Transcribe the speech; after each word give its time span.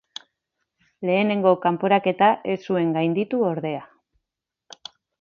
Lehenengo 1.09 1.51
kanporaketa 1.67 2.31
ez 2.55 2.57
zuen 2.71 2.93
gainditu 2.99 3.45
ordea. 3.55 3.89